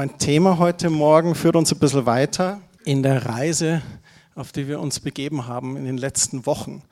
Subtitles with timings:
[0.00, 3.82] Mein Thema heute Morgen führt uns ein bisschen weiter in der Reise,
[4.34, 6.82] auf die wir uns begeben haben in den letzten Wochen.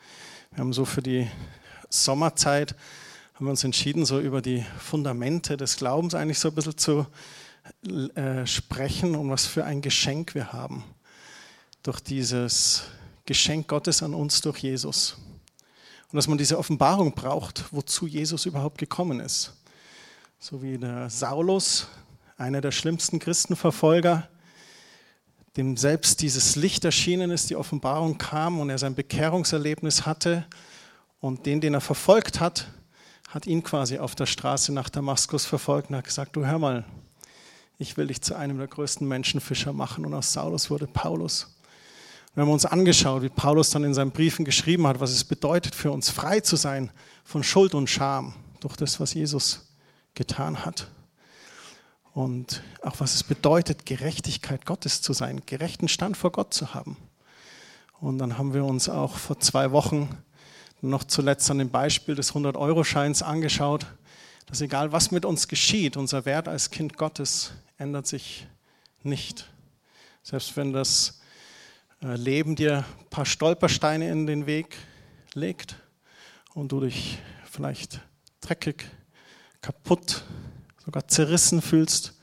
[0.50, 1.27] Wir haben so für die
[1.88, 2.77] Sommerzeit
[3.32, 7.06] haben wir uns entschieden, so über die Fundamente des Glaubens eigentlich so ein bisschen zu
[8.14, 10.84] äh, sprechen und was für ein Geschenk wir haben
[11.82, 12.82] durch dieses
[13.25, 15.16] Geschenk Gottes an uns durch Jesus.
[16.12, 19.55] Und dass man diese Offenbarung braucht, wozu Jesus überhaupt gekommen ist.
[20.38, 21.88] So wie der Saulus
[22.38, 24.28] einer der schlimmsten Christenverfolger,
[25.56, 30.47] dem selbst dieses Licht erschienen ist, die Offenbarung kam und er sein Bekehrungserlebnis hatte
[31.20, 32.69] und den, den er verfolgt hat,
[33.28, 36.84] hat ihn quasi auf der Straße nach Damaskus verfolgt und hat gesagt, du hör mal,
[37.77, 41.56] ich will dich zu einem der größten Menschenfischer machen und aus Saulus wurde Paulus.
[42.34, 45.75] Wir haben uns angeschaut, wie Paulus dann in seinen Briefen geschrieben hat, was es bedeutet
[45.75, 46.92] für uns frei zu sein
[47.25, 49.66] von Schuld und Scham durch das, was Jesus
[50.14, 50.89] getan hat
[52.19, 56.97] und auch was es bedeutet, Gerechtigkeit Gottes zu sein, gerechten Stand vor Gott zu haben.
[58.00, 60.19] Und dann haben wir uns auch vor zwei Wochen
[60.80, 63.86] noch zuletzt an dem Beispiel des 100-Euro-Scheins angeschaut,
[64.47, 68.48] dass egal was mit uns geschieht, unser Wert als Kind Gottes ändert sich
[69.05, 69.48] nicht.
[70.25, 71.20] Selbst wenn das
[72.03, 74.77] äh, Leben dir ein paar Stolpersteine in den Weg
[75.34, 75.77] legt
[76.53, 78.00] und du dich vielleicht
[78.41, 78.91] dreckig,
[79.60, 80.25] kaputt,
[80.89, 82.14] sogar zerrissen fühlst,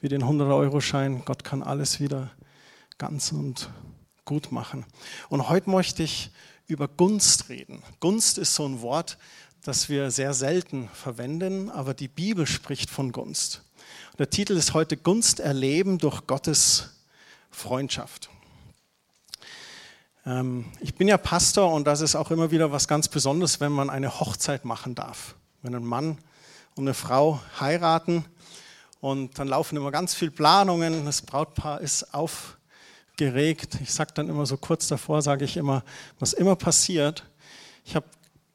[0.00, 1.24] wie den 100-Euro-Schein.
[1.24, 2.30] Gott kann alles wieder
[2.96, 3.70] ganz und
[4.24, 4.86] gut machen.
[5.28, 6.30] Und heute möchte ich
[6.68, 7.82] über Gunst reden.
[7.98, 9.18] Gunst ist so ein Wort,
[9.64, 13.64] das wir sehr selten verwenden, aber die Bibel spricht von Gunst.
[14.16, 17.00] Der Titel ist heute Gunst erleben durch Gottes
[17.50, 18.30] Freundschaft.
[20.24, 23.72] Ähm, ich bin ja Pastor und das ist auch immer wieder was ganz Besonderes, wenn
[23.72, 25.34] man eine Hochzeit machen darf.
[25.62, 26.18] Wenn ein Mann
[26.78, 28.24] und eine Frau heiraten
[29.00, 31.04] und dann laufen immer ganz viele Planungen.
[31.04, 33.78] Das Brautpaar ist aufgeregt.
[33.82, 35.84] Ich sage dann immer so kurz davor, sage ich immer,
[36.18, 37.24] was immer passiert.
[37.84, 38.06] Ich habe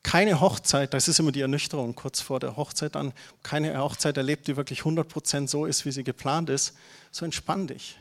[0.03, 4.47] keine Hochzeit, das ist immer die Ernüchterung kurz vor der Hochzeit an, keine Hochzeit erlebt,
[4.47, 6.73] die wirklich 100% so ist, wie sie geplant ist.
[7.11, 7.97] So entspann dich.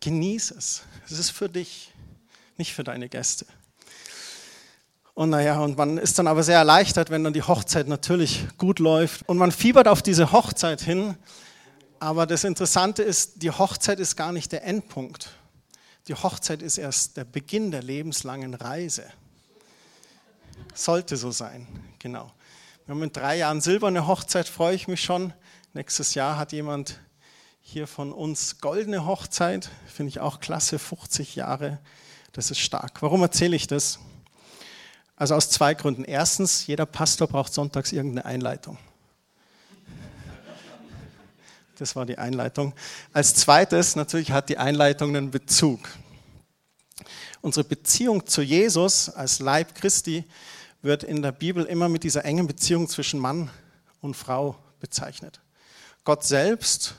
[0.00, 0.82] Genieß es.
[1.06, 1.92] Es ist für dich,
[2.56, 3.46] nicht für deine Gäste.
[5.16, 8.80] Und naja, und man ist dann aber sehr erleichtert, wenn dann die Hochzeit natürlich gut
[8.80, 9.26] läuft.
[9.26, 11.16] Und man fiebert auf diese Hochzeit hin.
[11.98, 15.30] Aber das Interessante ist, die Hochzeit ist gar nicht der Endpunkt.
[16.06, 19.04] Die Hochzeit ist erst der Beginn der lebenslangen Reise.
[20.74, 21.66] Sollte so sein,
[21.98, 22.30] genau.
[22.84, 25.32] Wir haben in drei Jahren silberne Hochzeit, freue ich mich schon.
[25.72, 27.00] Nächstes Jahr hat jemand
[27.62, 31.78] hier von uns goldene Hochzeit, finde ich auch klasse, 50 Jahre.
[32.32, 33.00] Das ist stark.
[33.00, 33.98] Warum erzähle ich das?
[35.16, 36.04] Also aus zwei Gründen.
[36.04, 38.78] Erstens, jeder Pastor braucht sonntags irgendeine Einleitung.
[41.78, 42.74] Das war die Einleitung.
[43.12, 45.80] Als zweites, natürlich hat die Einleitung einen Bezug.
[47.40, 50.24] Unsere Beziehung zu Jesus als Leib Christi
[50.82, 53.50] wird in der Bibel immer mit dieser engen Beziehung zwischen Mann
[54.00, 55.40] und Frau bezeichnet.
[56.04, 56.94] Gott selbst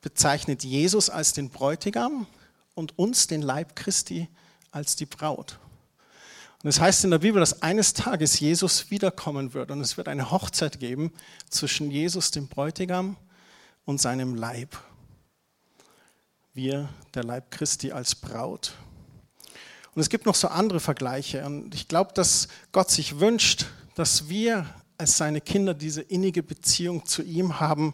[0.00, 2.26] bezeichnet Jesus als den Bräutigam
[2.74, 4.28] und uns, den Leib Christi,
[4.70, 5.58] als die Braut.
[6.64, 10.08] Und es heißt in der Bibel, dass eines Tages Jesus wiederkommen wird und es wird
[10.08, 11.12] eine Hochzeit geben
[11.50, 13.18] zwischen Jesus, dem Bräutigam,
[13.84, 14.74] und seinem Leib.
[16.54, 18.72] Wir, der Leib Christi, als Braut.
[19.94, 21.44] Und es gibt noch so andere Vergleiche.
[21.44, 24.64] Und ich glaube, dass Gott sich wünscht, dass wir
[24.96, 27.92] als seine Kinder diese innige Beziehung zu ihm haben,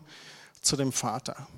[0.60, 1.48] zu dem Vater.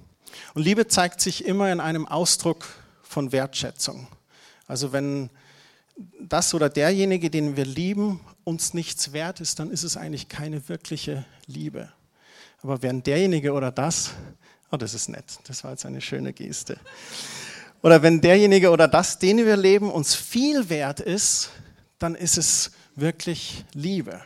[0.54, 2.64] Und Liebe zeigt sich immer in einem Ausdruck
[3.02, 4.08] von Wertschätzung.
[4.66, 5.28] Also wenn
[6.20, 10.68] das oder derjenige, den wir lieben, uns nichts wert ist, dann ist es eigentlich keine
[10.68, 11.92] wirkliche Liebe.
[12.62, 14.12] Aber wenn derjenige oder das,
[14.70, 16.78] oh, das ist nett, das war jetzt eine schöne Geste.
[17.82, 21.50] Oder wenn derjenige oder das, den wir leben, uns viel wert ist,
[21.98, 24.22] dann ist es wirklich Liebe.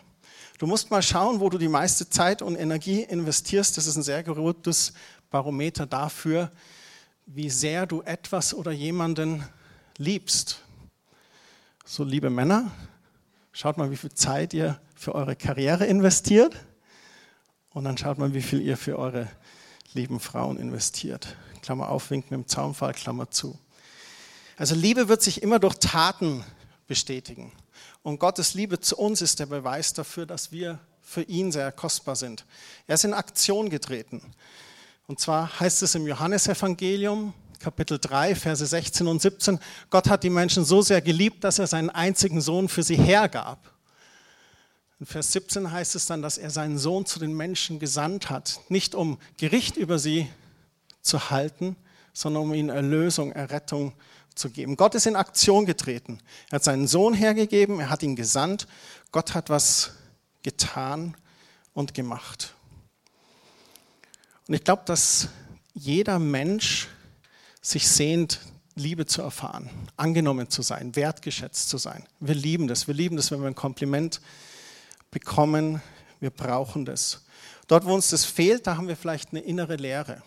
[0.59, 3.77] Du musst mal schauen, wo du die meiste Zeit und Energie investierst.
[3.77, 4.93] Das ist ein sehr gutes
[5.31, 6.51] Barometer dafür,
[7.27, 9.45] wie sehr du etwas oder jemanden
[9.99, 10.63] liebst.
[11.89, 12.73] So, liebe Männer,
[13.53, 16.57] schaut mal, wie viel Zeit ihr für eure Karriere investiert.
[17.71, 19.29] Und dann schaut mal, wie viel ihr für eure
[19.93, 21.37] lieben Frauen investiert.
[21.63, 23.57] Klammer auf, winkt mit dem Zaunfall, Klammer zu.
[24.57, 26.43] Also Liebe wird sich immer durch Taten
[26.89, 27.53] bestätigen.
[28.03, 32.17] Und Gottes Liebe zu uns ist der Beweis dafür, dass wir für ihn sehr kostbar
[32.17, 32.47] sind.
[32.89, 34.23] Er ist in Aktion getreten.
[35.07, 39.59] Und zwar heißt es im Johannesevangelium, Kapitel 3, Verse 16 und 17,
[39.91, 43.73] Gott hat die Menschen so sehr geliebt, dass er seinen einzigen Sohn für sie hergab.
[44.99, 48.61] In Vers 17 heißt es dann, dass er seinen Sohn zu den Menschen gesandt hat,
[48.69, 50.29] nicht um Gericht über sie
[51.03, 51.77] zu halten,
[52.13, 53.93] sondern um ihnen Erlösung, Errettung
[54.35, 54.77] zu geben.
[54.77, 56.19] Gott ist in Aktion getreten.
[56.51, 58.67] Er hat seinen Sohn hergegeben, er hat ihn gesandt.
[59.13, 59.93] Gott hat was
[60.43, 61.17] getan
[61.75, 62.55] und gemacht.
[64.49, 65.29] Und ich glaube, dass
[65.75, 66.89] jeder Mensch
[67.67, 68.41] sich sehnt,
[68.77, 72.05] Liebe zu erfahren, angenommen zu sein, wertgeschätzt zu sein.
[72.21, 72.87] Wir lieben das.
[72.87, 74.21] Wir lieben das, wenn wir ein Kompliment
[75.11, 75.83] bekommen.
[76.21, 77.25] Wir brauchen das.
[77.67, 80.23] Dort, wo uns das fehlt, da haben wir vielleicht eine innere Leere.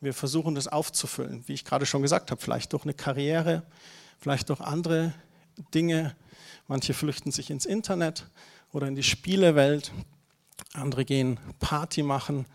[0.00, 3.62] Wir versuchen das aufzufüllen, wie ich gerade schon gesagt habe, vielleicht durch eine Karriere,
[4.18, 5.14] vielleicht durch andere
[5.72, 6.16] Dinge.
[6.66, 8.26] Manche flüchten sich ins Internet
[8.72, 9.92] oder in die Spielewelt.
[10.72, 12.46] Andere gehen Party machen,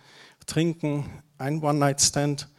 [0.45, 2.49] trinken, ein One-Night-Stand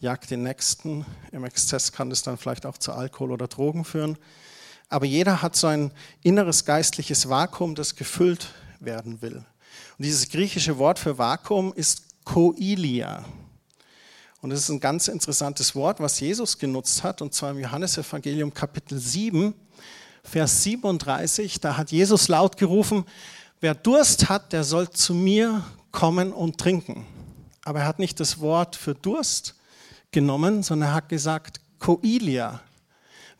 [0.00, 1.04] jagt den nächsten.
[1.30, 4.18] Im Exzess kann das dann vielleicht auch zu Alkohol oder Drogen führen.
[4.88, 5.92] Aber jeder hat so ein
[6.22, 8.48] inneres geistliches Vakuum, das gefüllt
[8.80, 9.36] werden will.
[9.36, 13.24] Und dieses griechische Wort für Vakuum ist koilia.
[14.40, 18.54] Und das ist ein ganz interessantes Wort, was Jesus genutzt hat, und zwar im Johannesevangelium
[18.54, 19.54] Kapitel 7,
[20.24, 21.60] Vers 37.
[21.60, 23.04] Da hat Jesus laut gerufen,
[23.60, 25.62] wer Durst hat, der soll zu mir
[25.92, 27.06] kommen und trinken.
[27.64, 29.59] Aber er hat nicht das Wort für Durst
[30.10, 32.60] genommen, sondern er hat gesagt, Koilia.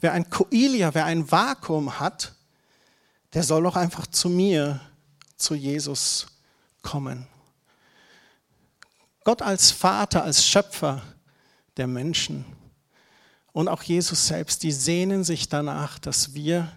[0.01, 2.35] Wer ein Koilia, wer ein Vakuum hat,
[3.35, 4.81] der soll doch einfach zu mir,
[5.37, 6.27] zu Jesus
[6.83, 7.27] kommen.
[9.25, 11.03] Gott als Vater, als Schöpfer
[11.77, 12.45] der Menschen
[13.53, 16.71] und auch Jesus selbst, die sehnen sich danach, dass wir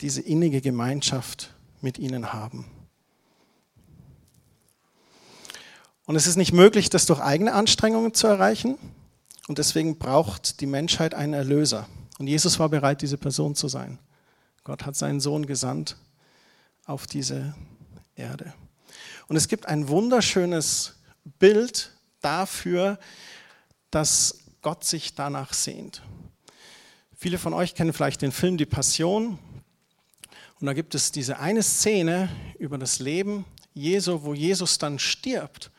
[0.00, 2.66] diese innige Gemeinschaft mit ihnen haben.
[6.04, 8.78] Und es ist nicht möglich, das durch eigene Anstrengungen zu erreichen.
[9.48, 11.88] Und deswegen braucht die Menschheit einen Erlöser.
[12.18, 13.98] Und Jesus war bereit, diese Person zu sein.
[14.64, 15.96] Gott hat seinen Sohn gesandt
[16.84, 17.54] auf diese
[18.14, 18.52] Erde.
[19.26, 20.94] Und es gibt ein wunderschönes
[21.38, 22.98] Bild dafür,
[23.90, 26.02] dass Gott sich danach sehnt.
[27.16, 29.38] Viele von euch kennen vielleicht den Film Die Passion.
[30.60, 32.28] Und da gibt es diese eine Szene
[32.58, 33.44] über das Leben
[33.74, 35.72] Jesu, wo Jesus dann stirbt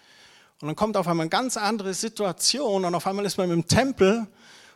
[0.61, 3.67] und dann kommt auf einmal eine ganz andere Situation und auf einmal ist man im
[3.67, 4.27] Tempel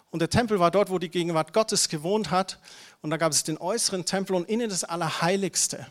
[0.09, 2.59] und der Tempel war dort, wo die Gegenwart Gottes gewohnt hat.
[3.01, 5.85] Und da gab es den äußeren Tempel und innen das Allerheiligste.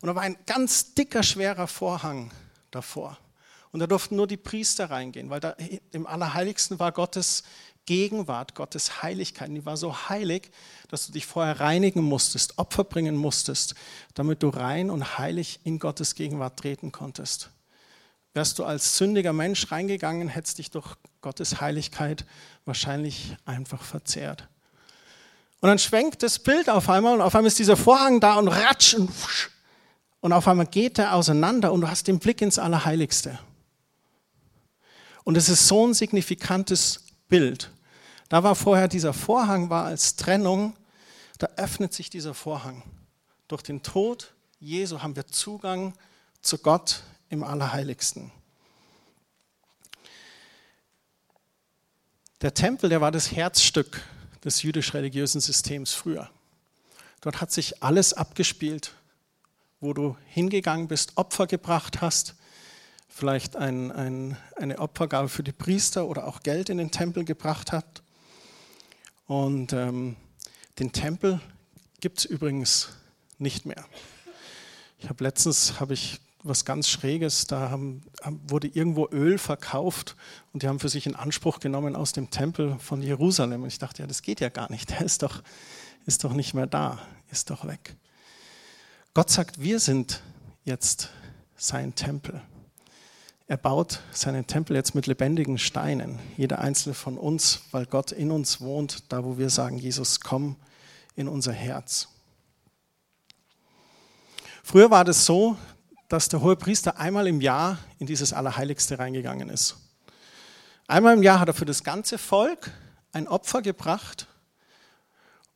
[0.00, 2.30] Und da war ein ganz dicker, schwerer Vorhang
[2.70, 3.18] davor.
[3.72, 5.56] Und da durften nur die Priester reingehen, weil da
[5.90, 7.42] im Allerheiligsten war Gottes
[7.86, 9.48] Gegenwart, Gottes Heiligkeit.
[9.48, 10.50] Und die war so heilig,
[10.88, 13.74] dass du dich vorher reinigen musstest, Opfer bringen musstest,
[14.14, 17.50] damit du rein und heilig in Gottes Gegenwart treten konntest.
[18.36, 22.26] Wärst du als sündiger Mensch reingegangen, hättest dich durch Gottes Heiligkeit
[22.66, 24.46] wahrscheinlich einfach verzehrt.
[25.60, 28.48] Und dann schwenkt das Bild auf einmal und auf einmal ist dieser Vorhang da und
[28.48, 29.10] ratsch und,
[30.20, 33.38] und auf einmal geht er auseinander und du hast den Blick ins Allerheiligste.
[35.24, 37.70] Und es ist so ein signifikantes Bild.
[38.28, 40.76] Da war vorher dieser Vorhang war als Trennung,
[41.38, 42.82] da öffnet sich dieser Vorhang.
[43.48, 45.94] Durch den Tod Jesu haben wir Zugang
[46.42, 48.30] zu Gott im Allerheiligsten.
[52.42, 54.02] Der Tempel, der war das Herzstück
[54.44, 56.30] des jüdisch-religiösen Systems früher.
[57.20, 58.92] Dort hat sich alles abgespielt,
[59.80, 62.34] wo du hingegangen bist, Opfer gebracht hast,
[63.08, 67.72] vielleicht ein, ein, eine Opfergabe für die Priester oder auch Geld in den Tempel gebracht
[67.72, 68.02] hat.
[69.26, 70.16] Und ähm,
[70.78, 71.40] den Tempel
[72.00, 72.90] gibt es übrigens
[73.38, 73.84] nicht mehr.
[74.98, 77.46] Ich habe letztens habe ich was ganz Schräges.
[77.46, 78.02] Da haben,
[78.46, 80.16] wurde irgendwo Öl verkauft
[80.52, 83.62] und die haben für sich in Anspruch genommen aus dem Tempel von Jerusalem.
[83.62, 84.90] Und ich dachte, ja, das geht ja gar nicht.
[84.98, 85.42] Der ist doch,
[86.06, 86.98] ist doch nicht mehr da,
[87.30, 87.96] ist doch weg.
[89.14, 90.22] Gott sagt, wir sind
[90.64, 91.10] jetzt
[91.56, 92.42] sein Tempel.
[93.48, 98.32] Er baut seinen Tempel jetzt mit lebendigen Steinen, jeder einzelne von uns, weil Gott in
[98.32, 100.56] uns wohnt, da wo wir sagen, Jesus, komm
[101.14, 102.08] in unser Herz.
[104.64, 105.56] Früher war das so,
[106.08, 109.76] dass der hohe Priester einmal im Jahr in dieses Allerheiligste reingegangen ist.
[110.86, 112.70] Einmal im Jahr hat er für das ganze Volk
[113.12, 114.28] ein Opfer gebracht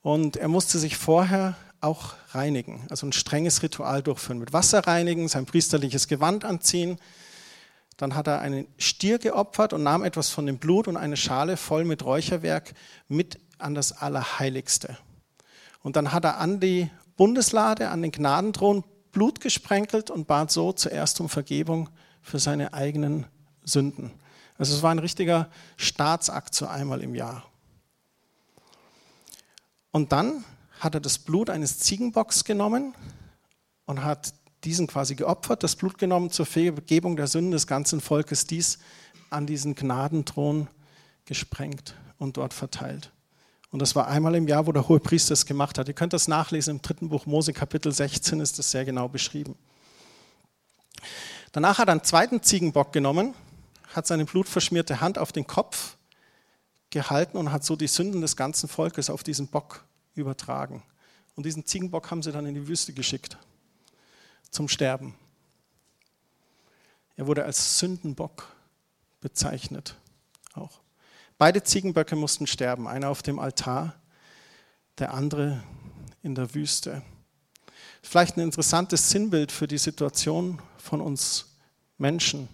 [0.02, 4.38] und er musste sich vorher auch reinigen, also ein strenges Ritual durchführen.
[4.38, 6.98] Mit Wasser reinigen, sein priesterliches Gewand anziehen.
[7.96, 11.56] Dann hat er einen Stier geopfert und nahm etwas von dem Blut und eine Schale
[11.56, 12.74] voll mit Räucherwerk
[13.08, 14.96] mit an das Allerheiligste.
[15.82, 20.72] Und dann hat er an die Bundeslade, an den Gnadenthron Blut gesprenkelt und bat so
[20.72, 21.88] zuerst um Vergebung
[22.22, 23.26] für seine eigenen
[23.64, 24.12] Sünden.
[24.58, 27.44] Also es war ein richtiger Staatsakt so einmal im Jahr.
[29.90, 30.44] Und dann
[30.78, 32.94] hat er das Blut eines Ziegenbocks genommen
[33.86, 38.46] und hat diesen quasi geopfert, das Blut genommen zur Vergebung der Sünden des ganzen Volkes,
[38.46, 38.78] dies
[39.30, 40.68] an diesen Gnadenthron
[41.24, 43.12] gesprengt und dort verteilt.
[43.70, 45.86] Und das war einmal im Jahr, wo der hohe Priester es gemacht hat.
[45.86, 49.56] Ihr könnt das nachlesen im dritten Buch Mose, Kapitel 16 ist das sehr genau beschrieben.
[51.52, 53.34] Danach hat er einen zweiten Ziegenbock genommen,
[53.94, 55.96] hat seine blutverschmierte Hand auf den Kopf
[56.90, 59.84] gehalten und hat so die Sünden des ganzen Volkes auf diesen Bock
[60.14, 60.82] übertragen.
[61.36, 63.38] Und diesen Ziegenbock haben sie dann in die Wüste geschickt
[64.50, 65.14] zum Sterben.
[67.16, 68.48] Er wurde als Sündenbock
[69.20, 69.94] bezeichnet.
[71.40, 73.94] Beide Ziegenböcke mussten sterben, einer auf dem Altar,
[74.98, 75.62] der andere
[76.22, 77.00] in der Wüste.
[78.02, 81.56] Vielleicht ein interessantes Sinnbild für die Situation von uns
[81.96, 82.50] Menschen.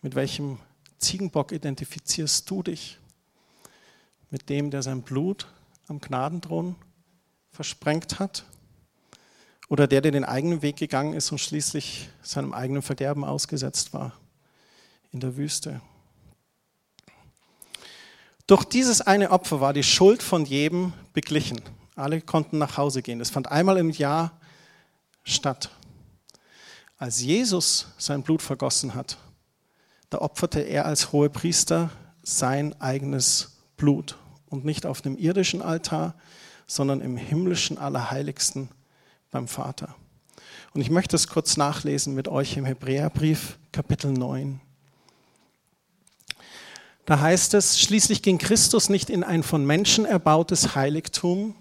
[0.00, 0.58] Mit welchem
[0.98, 2.98] Ziegenbock identifizierst du dich?
[4.30, 5.46] Mit dem, der sein Blut
[5.86, 6.74] am Gnadenthron
[7.52, 8.44] versprengt hat?
[9.68, 14.18] Oder der, der den eigenen Weg gegangen ist und schließlich seinem eigenen Verderben ausgesetzt war
[15.12, 15.80] in der Wüste?
[18.52, 21.62] Durch dieses eine Opfer war die Schuld von jedem beglichen.
[21.96, 23.18] Alle konnten nach Hause gehen.
[23.18, 24.38] Das fand einmal im Jahr
[25.24, 25.70] statt.
[26.98, 29.16] Als Jesus sein Blut vergossen hat,
[30.10, 31.88] da opferte er als hoher Priester
[32.22, 34.18] sein eigenes Blut
[34.50, 36.14] und nicht auf dem irdischen Altar,
[36.66, 38.68] sondern im himmlischen Allerheiligsten
[39.30, 39.94] beim Vater.
[40.74, 44.60] Und ich möchte es kurz nachlesen mit euch im Hebräerbrief Kapitel 9.
[47.04, 51.56] Da heißt es, schließlich ging Christus nicht in ein von Menschen erbautes Heiligtum,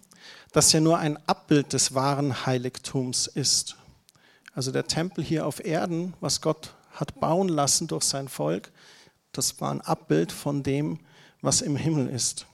[0.51, 3.75] das ja nur ein Abbild des wahren Heiligtums ist.
[4.53, 8.71] Also der Tempel hier auf Erden, was Gott hat bauen lassen durch sein Volk,
[9.31, 10.99] das war ein Abbild von dem,
[11.41, 12.45] was im Himmel ist.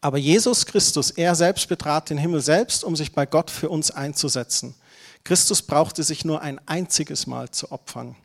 [0.00, 3.90] Aber Jesus Christus, er selbst betrat den Himmel selbst, um sich bei Gott für uns
[3.90, 4.74] einzusetzen.
[5.22, 8.16] Christus brauchte sich nur ein einziges Mal zu opfern.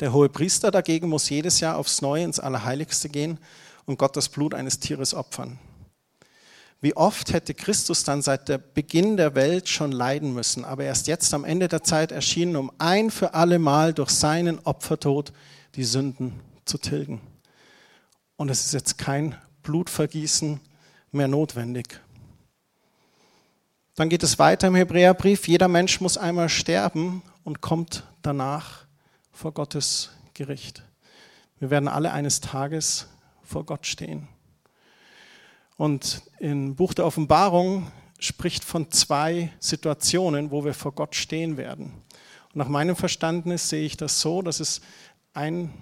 [0.00, 3.38] Der hohe Priester dagegen muss jedes Jahr aufs Neue ins Allerheiligste gehen
[3.86, 5.58] und Gott das Blut eines Tieres opfern.
[6.80, 11.06] Wie oft hätte Christus dann seit der Beginn der Welt schon leiden müssen, aber erst
[11.06, 15.32] jetzt am Ende der Zeit erschienen, um ein für alle Mal durch seinen Opfertod
[15.76, 17.20] die Sünden zu tilgen.
[18.36, 20.60] Und es ist jetzt kein Blutvergießen
[21.10, 22.00] mehr notwendig.
[23.94, 25.46] Dann geht es weiter im Hebräerbrief.
[25.48, 28.83] Jeder Mensch muss einmal sterben und kommt danach
[29.34, 30.84] vor Gottes Gericht.
[31.58, 33.08] Wir werden alle eines Tages
[33.42, 34.28] vor Gott stehen.
[35.76, 41.86] Und im Buch der Offenbarung spricht von zwei Situationen, wo wir vor Gott stehen werden.
[42.52, 44.80] Und nach meinem Verständnis sehe ich das so, dass es
[45.32, 45.74] ein,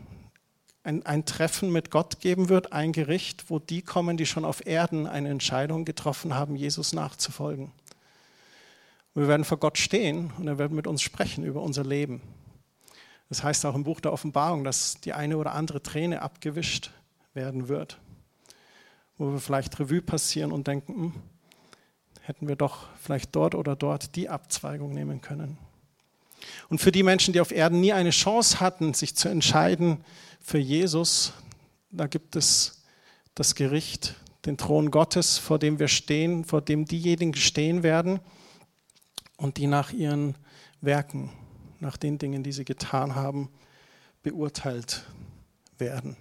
[0.83, 4.65] ein, ein Treffen mit Gott geben wird, ein Gericht, wo die kommen, die schon auf
[4.67, 7.71] Erden eine Entscheidung getroffen haben, Jesus nachzufolgen.
[9.15, 12.23] Wir werden vor Gott stehen und er wird mit uns sprechen über unser Leben.
[13.33, 16.91] Das heißt auch im Buch der Offenbarung, dass die eine oder andere Träne abgewischt
[17.33, 17.99] werden wird,
[19.17, 21.15] wo wir vielleicht Revue passieren und denken, hm,
[22.21, 25.57] hätten wir doch vielleicht dort oder dort die Abzweigung nehmen können.
[26.69, 30.05] Und für die Menschen, die auf Erden nie eine Chance hatten, sich zu entscheiden
[30.39, 31.33] für Jesus,
[31.91, 32.83] da gibt es
[33.35, 38.21] das Gericht, den Thron Gottes, vor dem wir stehen, vor dem diejenigen stehen werden
[39.39, 40.35] und die nach ihren
[40.83, 41.31] Werken
[41.83, 43.51] nach den Dingen, die sie getan haben,
[44.23, 45.05] beurteilt
[45.79, 46.17] werden.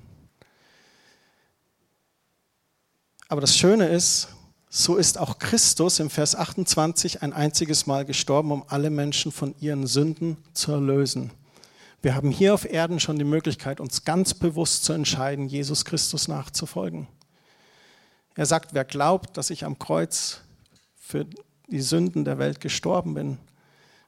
[3.30, 4.30] Aber das Schöne ist,
[4.70, 9.54] so ist auch Christus im Vers 28 ein einziges Mal gestorben, um alle Menschen von
[9.60, 11.32] ihren Sünden zu erlösen.
[12.02, 16.28] Wir haben hier auf Erden schon die Möglichkeit, uns ganz bewusst zu entscheiden, Jesus Christus
[16.28, 17.08] nachzufolgen.
[18.34, 20.42] Er sagt, wer glaubt, dass ich am Kreuz
[20.96, 21.28] für
[21.68, 23.38] die Sünden der Welt gestorben bin,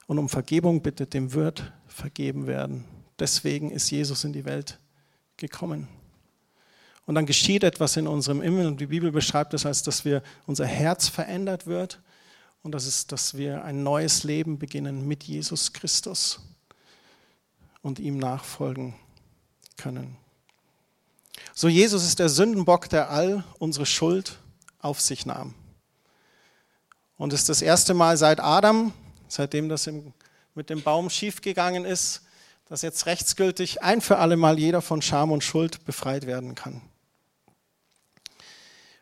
[0.06, 2.84] und um Vergebung bittet, dem wird vergeben werden.
[3.18, 4.78] Deswegen ist Jesus in die Welt
[5.36, 5.88] gekommen.
[7.06, 10.22] Und dann geschieht etwas in unserem Inneren und die Bibel beschreibt das als, dass wir,
[10.46, 12.00] unser Herz verändert wird
[12.62, 16.40] und das ist, dass wir ein neues Leben beginnen mit Jesus Christus
[17.82, 18.94] und ihm nachfolgen
[19.76, 20.16] können.
[21.52, 24.38] So Jesus ist der Sündenbock, der all unsere Schuld
[24.78, 25.54] auf sich nahm.
[27.16, 28.92] Und es ist das erste Mal seit Adam,
[29.34, 29.88] seitdem das
[30.54, 32.22] mit dem Baum schiefgegangen ist,
[32.68, 36.80] dass jetzt rechtsgültig ein für alle Mal jeder von Scham und Schuld befreit werden kann.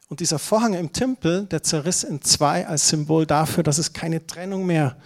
[0.09, 4.27] Und dieser Vorhang im Tempel, der zerriss in zwei als Symbol dafür, dass es keine
[4.27, 4.97] Trennung mehr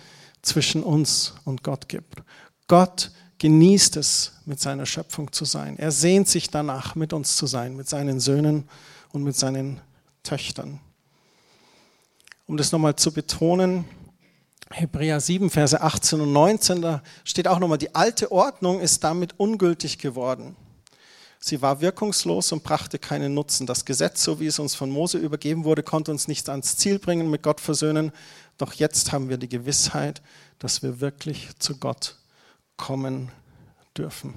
[0.43, 2.23] zwischen uns und Gott gibt.
[2.67, 5.79] Gott genießt es, mit seiner Schöpfung zu sein.
[5.79, 8.69] Er sehnt sich danach, mit uns zu sein, mit seinen Söhnen
[9.13, 9.81] und mit seinen
[10.23, 10.81] Töchtern.
[12.47, 13.85] Um das nochmal zu betonen,
[14.71, 19.39] Hebräer 7, Verse 18 und 19, da steht auch nochmal, die alte Ordnung ist damit
[19.39, 20.57] ungültig geworden.
[21.39, 23.67] Sie war wirkungslos und brachte keinen Nutzen.
[23.67, 26.99] Das Gesetz, so wie es uns von Mose übergeben wurde, konnte uns nicht ans Ziel
[26.99, 28.11] bringen, mit Gott versöhnen.
[28.59, 30.23] Doch jetzt haben wir die Gewissheit,
[30.59, 32.17] dass wir wirklich zu Gott
[32.77, 33.31] kommen
[33.97, 34.35] dürfen.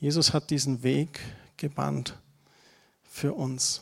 [0.00, 1.20] Jesus hat diesen Weg
[1.56, 2.14] gebannt
[3.02, 3.80] für uns.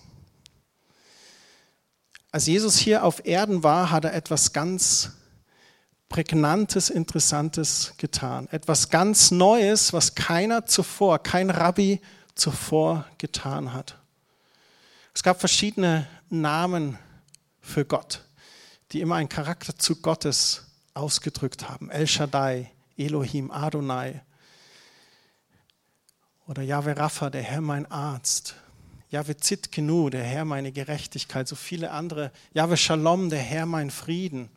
[2.32, 5.12] Als Jesus hier auf Erden war, hat er etwas ganz
[6.08, 8.48] Prägnantes, Interessantes getan.
[8.50, 12.00] Etwas ganz Neues, was keiner zuvor, kein Rabbi
[12.34, 13.98] zuvor getan hat.
[15.14, 16.98] Es gab verschiedene Namen
[17.60, 18.24] für Gott,
[18.92, 21.90] die immer einen Charakter zu Gottes ausgedrückt haben.
[21.90, 24.22] El Shaddai, Elohim, Adonai.
[26.46, 28.54] Oder Yahweh Rapha, der Herr mein Arzt.
[29.10, 31.46] Yahweh Zitkenu, der Herr meine Gerechtigkeit.
[31.46, 32.32] So viele andere.
[32.54, 34.50] Yahweh Shalom, der Herr mein Frieden.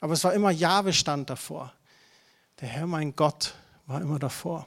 [0.00, 1.72] Aber es war immer Jahwe stand davor.
[2.60, 3.54] Der Herr, mein Gott,
[3.86, 4.66] war immer davor.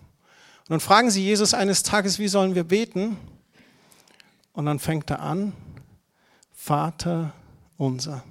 [0.61, 3.17] Und dann fragen sie Jesus eines Tages, wie sollen wir beten?
[4.53, 5.53] Und dann fängt er an,
[6.53, 7.33] Vater
[7.77, 8.23] unser.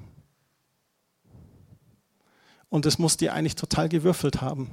[2.68, 4.70] Und das muss die eigentlich total gewürfelt haben.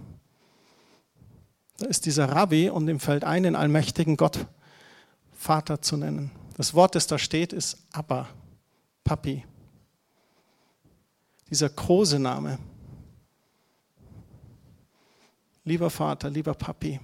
[1.77, 4.47] Da ist dieser Rabbi und ihm fällt ein, den allmächtigen Gott
[5.43, 6.31] Vater zu nennen.
[6.57, 8.29] Das Wort, das da steht, ist Abba,
[9.03, 9.43] Papi
[11.53, 12.57] dieser große Name.
[15.65, 16.99] Lieber Vater, lieber Papi.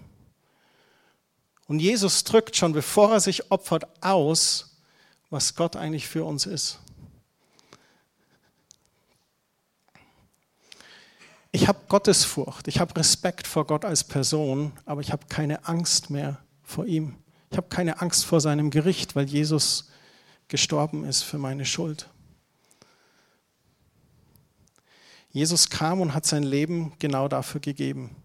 [1.68, 4.76] Und Jesus drückt schon, bevor er sich opfert, aus,
[5.30, 6.80] was Gott eigentlich für uns ist.
[11.52, 16.10] Ich habe Gottesfurcht, ich habe Respekt vor Gott als Person, aber ich habe keine Angst
[16.10, 17.18] mehr vor ihm.
[17.52, 19.90] Ich habe keine Angst vor seinem Gericht, weil Jesus
[20.48, 22.10] gestorben ist für meine Schuld.
[25.32, 28.16] Jesus kam und hat sein Leben genau dafür gegeben.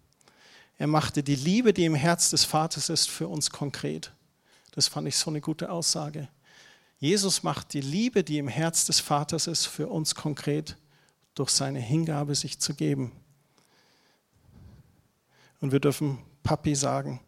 [0.79, 4.13] Er machte die Liebe, die im Herz des Vaters ist, für uns konkret.
[4.73, 6.29] Das fand ich so eine gute Aussage.
[6.99, 10.77] Jesus macht die Liebe, die im Herz des Vaters ist, für uns konkret
[11.35, 13.13] durch seine Hingabe, sich zu geben.
[15.61, 17.21] Und wir dürfen Papi sagen.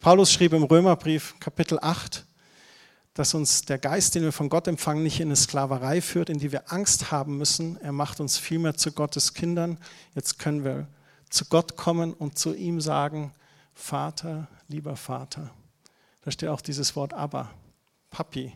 [0.00, 2.24] Paulus schrieb im Römerbrief Kapitel 8,
[3.12, 6.38] dass uns der Geist, den wir von Gott empfangen, nicht in eine Sklaverei führt, in
[6.38, 7.78] die wir Angst haben müssen.
[7.82, 9.76] Er macht uns vielmehr zu Gottes Kindern.
[10.14, 10.88] Jetzt können wir
[11.28, 13.34] zu Gott kommen und zu ihm sagen,
[13.74, 15.50] Vater, lieber Vater.
[16.22, 17.50] Da steht auch dieses Wort Abba,
[18.08, 18.54] Papi,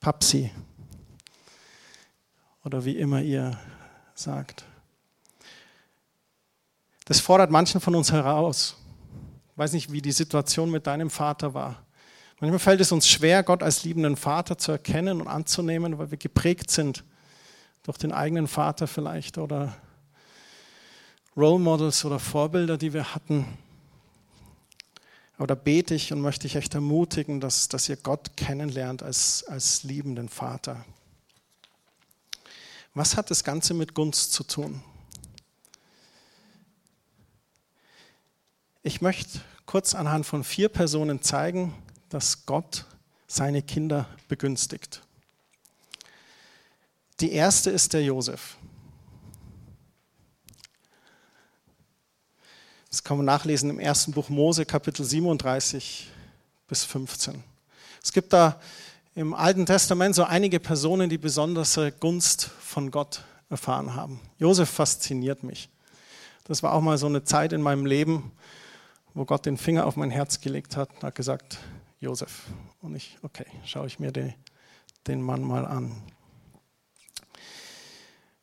[0.00, 0.50] Papsi
[2.64, 3.56] oder wie immer ihr
[4.16, 4.64] sagt.
[7.04, 8.79] Das fordert manchen von uns heraus.
[9.60, 11.84] Weiß nicht, wie die Situation mit deinem Vater war.
[12.40, 16.16] Manchmal fällt es uns schwer, Gott als liebenden Vater zu erkennen und anzunehmen, weil wir
[16.16, 17.04] geprägt sind
[17.82, 19.76] durch den eigenen Vater vielleicht oder
[21.36, 23.44] Role Models oder Vorbilder, die wir hatten.
[25.36, 29.44] Aber da bete ich und möchte ich echt ermutigen, dass, dass ihr Gott kennenlernt als,
[29.46, 30.86] als liebenden Vater.
[32.94, 34.82] Was hat das Ganze mit Gunst zu tun?
[38.82, 39.40] Ich möchte
[39.70, 41.72] kurz anhand von vier Personen zeigen,
[42.08, 42.86] dass Gott
[43.28, 45.00] seine Kinder begünstigt.
[47.20, 48.56] Die erste ist der Josef.
[52.90, 56.10] Das kann man nachlesen im ersten Buch Mose, Kapitel 37
[56.66, 57.44] bis 15.
[58.02, 58.60] Es gibt da
[59.14, 64.20] im Alten Testament so einige Personen, die besondere Gunst von Gott erfahren haben.
[64.36, 65.68] Josef fasziniert mich.
[66.42, 68.32] Das war auch mal so eine Zeit in meinem Leben,
[69.14, 71.58] wo Gott den Finger auf mein Herz gelegt hat hat gesagt,
[72.00, 72.44] Josef.
[72.80, 74.34] Und ich, okay, schaue ich mir den,
[75.06, 75.92] den Mann mal an.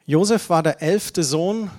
[0.05, 1.69] Josef war der elfte Sohn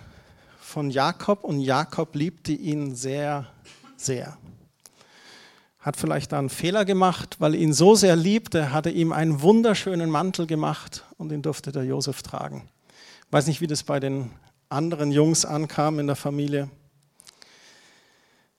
[0.61, 3.47] von Jakob und Jakob liebte ihn sehr,
[3.97, 4.37] sehr.
[5.79, 9.13] Hat vielleicht da einen Fehler gemacht, weil er ihn so sehr liebte, hat er ihm
[9.13, 12.69] einen wunderschönen Mantel gemacht und den durfte der Josef tragen.
[13.27, 14.31] Ich weiß nicht, wie das bei den
[14.69, 16.69] anderen Jungs ankam in der Familie.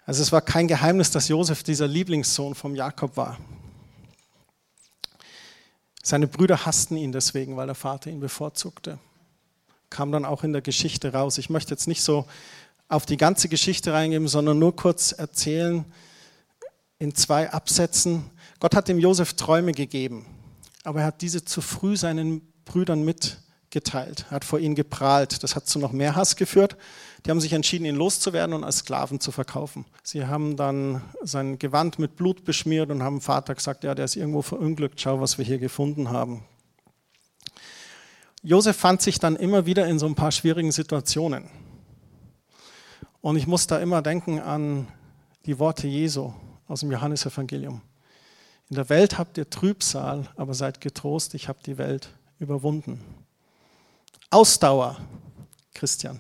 [0.10, 3.38] Also es war kein Geheimnis, dass Josef dieser Lieblingssohn vom Jakob war.
[6.02, 8.98] Seine Brüder hassten ihn deswegen, weil der Vater ihn bevorzugte.
[9.92, 11.38] Kam dann auch in der Geschichte raus.
[11.38, 12.26] Ich möchte jetzt nicht so
[12.88, 15.86] auf die ganze Geschichte reingeben, sondern nur kurz erzählen
[16.98, 18.32] in zwei Absätzen.
[18.60, 20.26] Gott hat dem Josef Träume gegeben,
[20.84, 23.49] aber er hat diese zu früh seinen Brüdern mitgeteilt.
[23.74, 25.44] Er hat vor ihnen geprahlt.
[25.44, 26.76] Das hat zu noch mehr Hass geführt.
[27.26, 29.86] Die haben sich entschieden, ihn loszuwerden und als Sklaven zu verkaufen.
[30.04, 34.16] Sie haben dann sein Gewand mit Blut beschmiert und haben Vater gesagt, ja, der ist
[34.16, 36.44] irgendwo verunglückt, schau, was wir hier gefunden haben.
[38.42, 41.50] Josef fand sich dann immer wieder in so ein paar schwierigen Situationen.
[43.22, 44.88] Und ich muss da immer denken an
[45.46, 46.34] die Worte Jesu
[46.68, 47.82] aus dem Johannesevangelium.
[48.70, 53.04] In der Welt habt ihr Trübsal, aber seid getrost, ich habe die Welt überwunden.
[54.32, 54.98] Ausdauer,
[55.74, 56.20] Christian.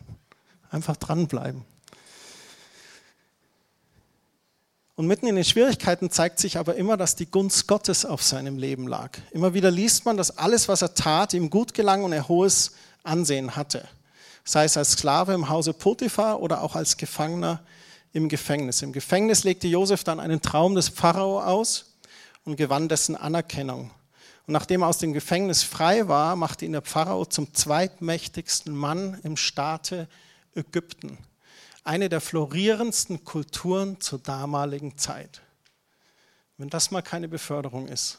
[0.71, 1.63] Einfach dranbleiben.
[4.95, 8.57] Und mitten in den Schwierigkeiten zeigt sich aber immer, dass die Gunst Gottes auf seinem
[8.57, 9.17] Leben lag.
[9.31, 12.71] Immer wieder liest man, dass alles, was er tat, ihm gut gelang und er hohes
[13.03, 13.87] Ansehen hatte.
[14.43, 17.61] Sei es als Sklave im Hause Potiphar oder auch als Gefangener
[18.11, 18.81] im Gefängnis.
[18.81, 21.93] Im Gefängnis legte Josef dann einen Traum des Pharao aus
[22.43, 23.91] und gewann dessen Anerkennung.
[24.49, 29.19] Und nachdem er aus dem Gefängnis frei war, machte ihn der Pharao zum zweitmächtigsten Mann
[29.21, 30.07] im Staate
[30.55, 31.19] Ägypten.
[31.83, 35.43] Eine der florierendsten Kulturen zur damaligen Zeit.
[36.57, 38.17] Wenn das mal keine Beförderung ist.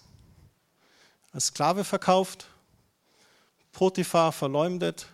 [1.33, 2.47] Als Sklave verkauft,
[3.73, 5.09] Potiphar verleumdet,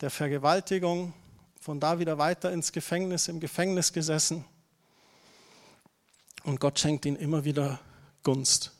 [0.00, 1.14] der Vergewaltigung,
[1.60, 4.44] von da wieder weiter ins Gefängnis, im Gefängnis gesessen.
[6.44, 7.80] Und Gott schenkt ihm immer wieder
[8.22, 8.77] Gunst.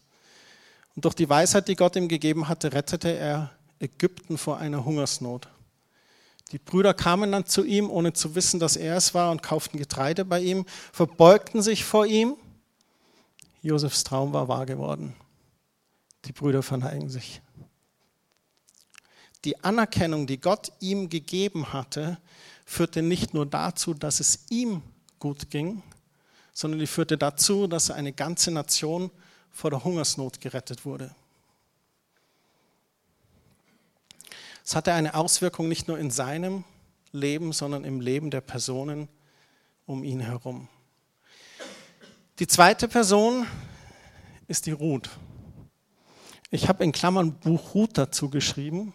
[0.98, 5.46] Und durch die Weisheit, die Gott ihm gegeben hatte, rettete er Ägypten vor einer Hungersnot.
[6.50, 9.78] Die Brüder kamen dann zu ihm, ohne zu wissen, dass er es war, und kauften
[9.78, 12.34] Getreide bei ihm, verbeugten sich vor ihm.
[13.62, 15.14] Josefs Traum war wahr geworden.
[16.24, 17.42] Die Brüder verneigen sich.
[19.44, 22.18] Die Anerkennung, die Gott ihm gegeben hatte,
[22.64, 24.82] führte nicht nur dazu, dass es ihm
[25.20, 25.80] gut ging,
[26.52, 29.12] sondern die führte dazu, dass eine ganze Nation
[29.50, 31.14] vor der Hungersnot gerettet wurde.
[34.64, 36.64] Es hatte eine Auswirkung nicht nur in seinem
[37.12, 39.08] Leben, sondern im Leben der Personen
[39.86, 40.68] um ihn herum.
[42.38, 43.46] Die zweite Person
[44.46, 45.10] ist die Ruth.
[46.50, 48.92] Ich habe in Klammern Buch Ruth dazu geschrieben,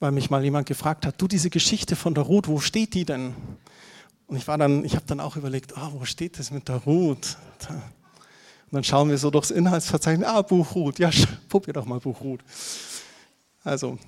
[0.00, 3.04] weil mich mal jemand gefragt hat, du diese Geschichte von der Ruth, wo steht die
[3.04, 3.34] denn?
[4.26, 6.76] Und ich war dann, ich habe dann auch überlegt, oh, wo steht das mit der
[6.76, 7.36] Ruth?
[8.74, 11.08] Dann schauen wir so durchs Inhaltsverzeichnis, ah, Buch Ruth, ja,
[11.48, 12.40] probier doch mal Buch Ruth.
[13.62, 13.98] Also,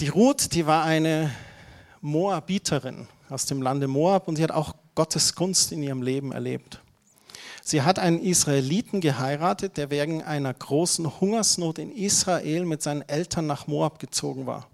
[0.00, 1.30] die Ruth, die war eine
[2.00, 6.80] Moabiterin aus dem Lande Moab und sie hat auch Gottes Gunst in ihrem Leben erlebt.
[7.62, 13.46] Sie hat einen Israeliten geheiratet, der wegen einer großen Hungersnot in Israel mit seinen Eltern
[13.46, 14.66] nach Moab gezogen war.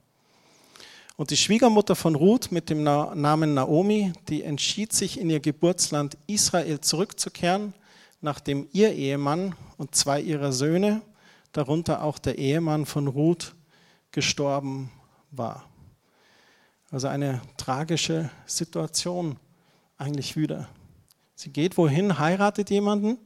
[1.16, 6.16] Und die Schwiegermutter von Ruth mit dem Namen Naomi, die entschied sich in ihr Geburtsland
[6.26, 7.74] Israel zurückzukehren
[8.22, 11.02] nachdem ihr Ehemann und zwei ihrer Söhne,
[11.52, 13.54] darunter auch der Ehemann von Ruth,
[14.12, 14.90] gestorben
[15.30, 15.64] war.
[16.90, 19.38] Also eine tragische Situation
[19.98, 20.68] eigentlich wieder.
[21.34, 23.18] Sie geht wohin, heiratet jemanden,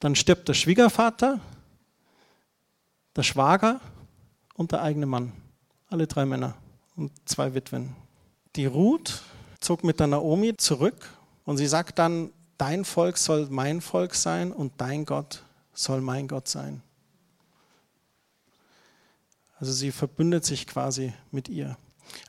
[0.00, 1.40] dann stirbt der Schwiegervater,
[3.16, 3.80] der Schwager
[4.54, 5.32] und der eigene Mann.
[5.88, 6.54] Alle drei Männer
[6.96, 7.96] und zwei Witwen.
[8.56, 9.22] Die Ruth
[9.60, 11.08] zog mit der Naomi zurück
[11.44, 16.28] und sie sagt dann, dein Volk soll mein Volk sein und dein Gott soll mein
[16.28, 16.82] Gott sein.
[19.60, 21.76] Also sie verbündet sich quasi mit ihr.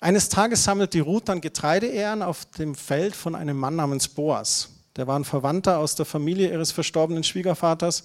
[0.01, 4.69] Eines Tages sammelt die Ruth dann Getreideähren auf dem Feld von einem Mann namens Boas.
[4.95, 8.03] Der war ein Verwandter aus der Familie ihres verstorbenen Schwiegervaters.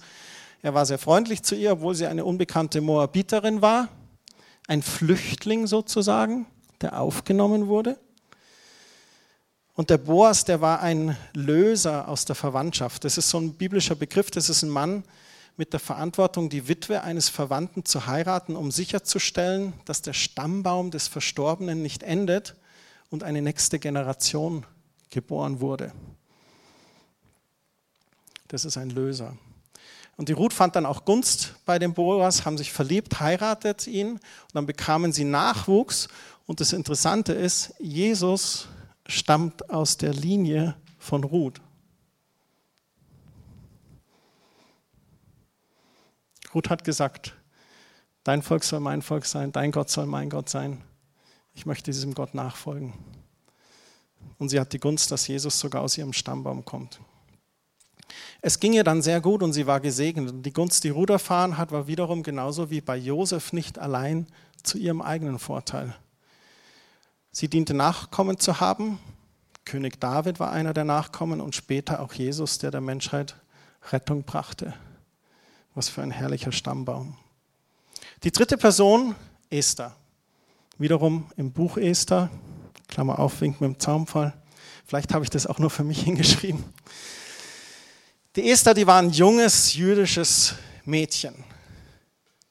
[0.61, 3.89] Er war sehr freundlich zu ihr, obwohl sie eine unbekannte Moabiterin war.
[4.67, 6.45] Ein Flüchtling sozusagen,
[6.81, 7.97] der aufgenommen wurde.
[9.75, 13.03] Und der Boas, der war ein Löser aus der Verwandtschaft.
[13.03, 14.31] Das ist so ein biblischer Begriff.
[14.31, 15.03] Das ist ein Mann
[15.57, 21.09] mit der Verantwortung, die Witwe eines Verwandten zu heiraten, um sicherzustellen, dass der Stammbaum des
[21.09, 22.55] Verstorbenen nicht endet
[23.09, 24.65] und eine nächste Generation
[25.09, 25.91] geboren wurde.
[28.47, 29.35] Das ist ein Löser.
[30.17, 34.11] Und die Ruth fand dann auch Gunst bei dem Boas, haben sich verliebt, heiratet ihn
[34.11, 34.21] und
[34.53, 36.07] dann bekamen sie Nachwuchs.
[36.45, 38.69] Und das Interessante ist, Jesus
[39.07, 41.61] stammt aus der Linie von Ruth.
[46.53, 47.35] Ruth hat gesagt,
[48.23, 50.81] dein Volk soll mein Volk sein, dein Gott soll mein Gott sein.
[51.53, 52.93] Ich möchte diesem Gott nachfolgen.
[54.37, 56.99] Und sie hat die Gunst, dass Jesus sogar aus ihrem Stammbaum kommt.
[58.41, 60.29] Es ging ihr dann sehr gut und sie war gesegnet.
[60.29, 64.27] Und die Gunst, die Ruth erfahren hat, war wiederum genauso wie bei Josef nicht allein
[64.63, 65.95] zu ihrem eigenen Vorteil.
[67.37, 68.97] Sie diente Nachkommen zu haben.
[69.65, 73.35] König David war einer der Nachkommen und später auch Jesus, der der Menschheit
[73.91, 74.73] Rettung brachte.
[75.73, 77.17] Was für ein herrlicher Stammbaum.
[78.23, 79.15] Die dritte Person,
[79.49, 79.93] Esther.
[80.77, 82.29] Wiederum im Buch Esther,
[82.87, 84.33] Klammer auf, wink mit dem Zaumfall.
[84.85, 86.63] Vielleicht habe ich das auch nur für mich hingeschrieben.
[88.37, 91.35] Die Esther, die war ein junges jüdisches Mädchen.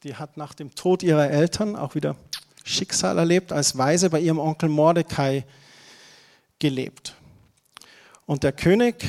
[0.02, 2.16] Die hat nach dem Tod ihrer Eltern auch wieder
[2.64, 5.44] Schicksal erlebt, als Weise bei ihrem Onkel Mordecai
[6.58, 7.14] gelebt.
[8.26, 9.04] Und der König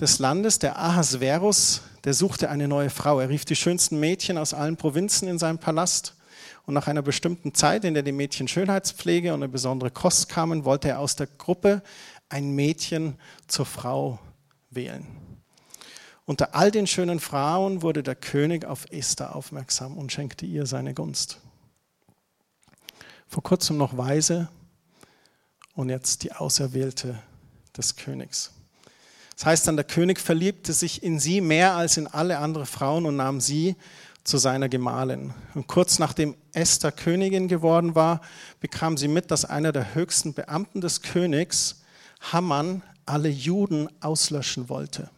[0.00, 3.20] des Landes, der Ahasverus, der suchte eine neue Frau.
[3.20, 6.14] Er rief die schönsten Mädchen aus allen Provinzen in seinen Palast.
[6.66, 10.64] Und nach einer bestimmten Zeit, in der die Mädchen Schönheitspflege und eine besondere Kost kamen,
[10.64, 11.82] wollte er aus der Gruppe
[12.30, 14.18] ein Mädchen zur Frau
[14.70, 15.06] wählen.
[16.24, 20.94] Unter all den schönen Frauen wurde der König auf Esther aufmerksam und schenkte ihr seine
[20.94, 21.38] Gunst.
[23.34, 24.46] Vor kurzem noch Weise
[25.74, 27.18] und jetzt die Auserwählte
[27.76, 28.52] des Königs.
[29.34, 33.06] Das heißt dann, der König verliebte sich in sie mehr als in alle anderen Frauen
[33.06, 33.74] und nahm sie
[34.22, 35.34] zu seiner Gemahlin.
[35.54, 38.20] Und kurz nachdem Esther Königin geworden war,
[38.60, 41.82] bekam sie mit, dass einer der höchsten Beamten des Königs,
[42.20, 45.10] Hammann, alle Juden auslöschen wollte.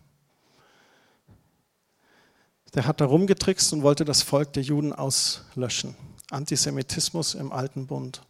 [2.72, 5.94] Der hat da rumgetrickst und wollte das Volk der Juden auslöschen.
[6.30, 8.22] Antisemitismus im Alten Bund,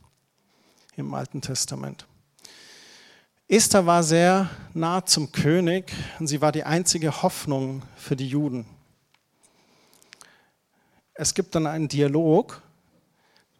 [0.96, 2.06] im Alten Testament.
[3.48, 8.66] Esther war sehr nah zum König und sie war die einzige Hoffnung für die Juden.
[11.14, 12.60] Es gibt dann einen Dialog,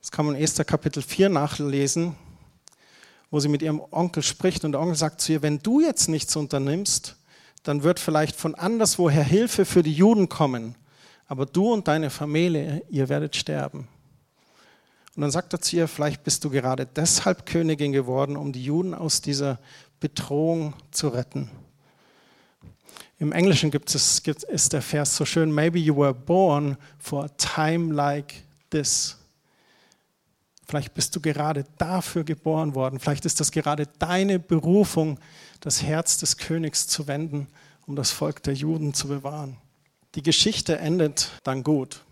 [0.01, 2.14] das kann man in Esther Kapitel 4 nachlesen,
[3.31, 6.09] wo sie mit ihrem Onkel spricht und der Onkel sagt zu ihr, wenn du jetzt
[6.09, 7.16] nichts unternimmst,
[7.62, 10.75] dann wird vielleicht von anderswoher Hilfe für die Juden kommen,
[11.27, 13.88] aber du und deine Familie, ihr werdet sterben.
[15.16, 18.62] Und dann sagt er zu ihr, vielleicht bist du gerade deshalb Königin geworden, um die
[18.62, 19.59] Juden aus dieser
[19.98, 21.50] Bedrohung zu retten.
[23.18, 27.24] Im Englischen gibt es, gibt, ist der Vers so schön, maybe you were born for
[27.24, 28.35] a time like
[28.68, 29.16] this.
[30.68, 33.00] Vielleicht bist du gerade dafür geboren worden.
[33.00, 35.18] Vielleicht ist das gerade deine Berufung,
[35.61, 37.46] das Herz des Königs zu wenden,
[37.87, 39.57] um das Volk der Juden zu bewahren.
[40.14, 42.02] Die Geschichte endet dann gut.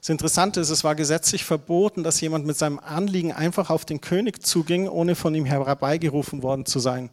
[0.00, 4.00] Das Interessante ist, es war gesetzlich verboten, dass jemand mit seinem Anliegen einfach auf den
[4.00, 7.10] König zuging, ohne von ihm herbeigerufen worden zu sein.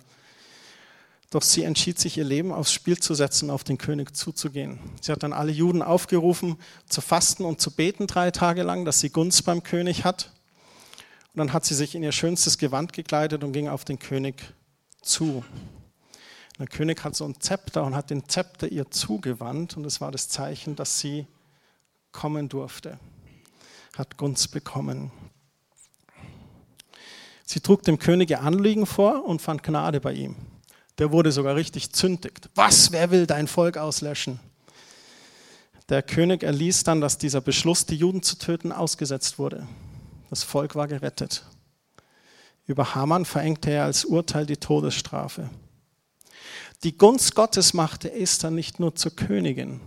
[1.33, 4.79] Doch sie entschied sich, ihr Leben aufs Spiel zu setzen, auf den König zuzugehen.
[5.01, 8.99] Sie hat dann alle Juden aufgerufen, zu fasten und zu beten drei Tage lang, dass
[8.99, 10.31] sie Gunst beim König hat.
[11.33, 14.53] Und dann hat sie sich in ihr schönstes Gewand gekleidet und ging auf den König
[15.01, 15.43] zu.
[16.59, 20.11] Der König hat so ein Zepter und hat den Zepter ihr zugewandt und es war
[20.11, 21.25] das Zeichen, dass sie
[22.13, 22.97] kommen durfte,
[23.97, 25.11] hat Gunst bekommen.
[27.45, 30.37] Sie trug dem König ihr Anliegen vor und fand Gnade bei ihm.
[30.97, 32.49] Der wurde sogar richtig zündigt.
[32.55, 34.39] Was, wer will dein Volk auslöschen?
[35.89, 39.67] Der König erließ dann, dass dieser Beschluss, die Juden zu töten, ausgesetzt wurde.
[40.29, 41.43] Das Volk war gerettet.
[42.65, 45.49] Über Haman verengte er als Urteil die Todesstrafe.
[46.83, 49.81] Die Gunst Gottes machte Esther nicht nur zur Königin,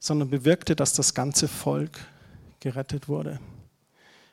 [0.00, 2.00] sondern bewirkte, dass das ganze Volk
[2.58, 3.38] gerettet wurde.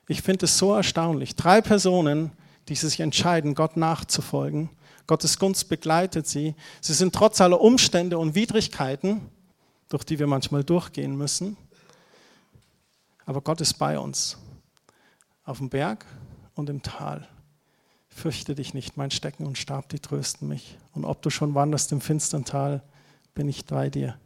[0.08, 1.36] Ich finde es so erstaunlich.
[1.36, 2.32] Drei Personen,
[2.70, 4.70] die sich entscheiden, Gott nachzufolgen.
[5.06, 6.56] Gottes Gunst begleitet sie.
[6.82, 9.22] Sie sind trotz aller Umstände und Widrigkeiten,
[9.90, 11.58] durch die wir manchmal durchgehen müssen.
[13.26, 14.38] Aber Gott ist bei uns.
[15.44, 16.06] Auf dem Berg
[16.56, 17.28] und im Tal.
[18.10, 20.78] Fürchte dich nicht, mein Stecken und Stab, die trösten mich.
[20.94, 22.82] Und ob du schon wanderst im finstern Tal,
[23.36, 24.18] bin ich bei dir.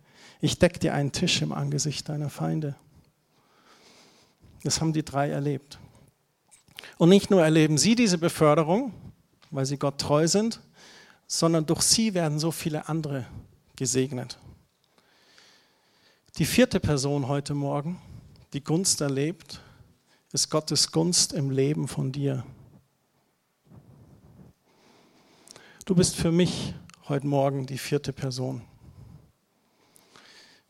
[0.42, 2.76] Ich decke dir einen Tisch im Angesicht deiner Feinde.
[4.64, 5.78] Das haben die drei erlebt.
[6.98, 8.92] Und nicht nur erleben sie diese Beförderung,
[9.52, 10.60] weil sie Gott treu sind,
[11.28, 13.26] sondern durch sie werden so viele andere
[13.76, 14.40] gesegnet.
[16.38, 18.02] Die vierte Person heute Morgen,
[18.54, 19.62] die Gunst erlebt,
[20.32, 22.44] ist Gottes Gunst im Leben von dir.
[25.86, 26.74] Du bist für mich
[27.10, 28.64] heute Morgen die vierte Person.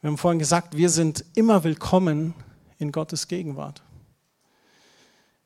[0.01, 2.33] Wir haben vorhin gesagt, wir sind immer willkommen
[2.79, 3.83] in Gottes Gegenwart.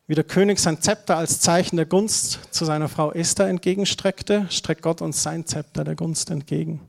[0.08, 4.82] Wie der König sein Zepter als Zeichen der Gunst zu seiner Frau Esther entgegenstreckte, streckt
[4.82, 6.80] Gott uns sein Zepter der Gunst entgegen.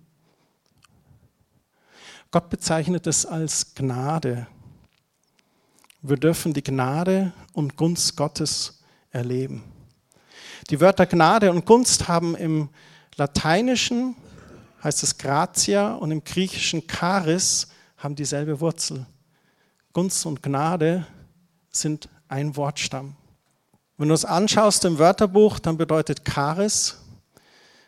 [2.30, 4.46] Gott bezeichnet es als Gnade.
[6.02, 9.64] Wir dürfen die Gnade und Gunst Gottes erleben.
[10.70, 12.68] Die Wörter Gnade und Gunst haben im
[13.16, 14.14] Lateinischen
[14.86, 19.04] heißt es Gratia und im Griechischen Charis haben dieselbe Wurzel.
[19.92, 21.04] Gunst und Gnade
[21.70, 23.16] sind ein Wortstamm.
[23.96, 26.98] Wenn du es anschaust im Wörterbuch, dann bedeutet Charis,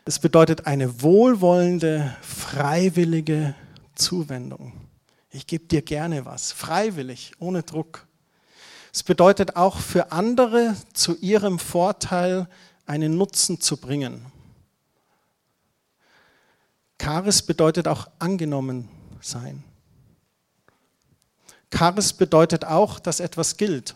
[0.03, 3.55] es bedeutet eine wohlwollende, freiwillige
[3.95, 4.73] Zuwendung.
[5.31, 8.07] Ich gebe dir gerne was, freiwillig, ohne Druck.
[8.93, 12.49] Es bedeutet auch für andere zu ihrem Vorteil
[12.85, 14.25] einen Nutzen zu bringen.
[17.01, 18.89] Charis bedeutet auch angenommen
[19.21, 19.63] sein.
[21.73, 23.95] Charis bedeutet auch, dass etwas gilt.